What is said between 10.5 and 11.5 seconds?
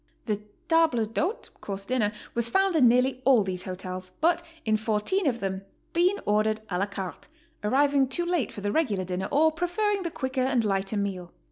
lighter meal.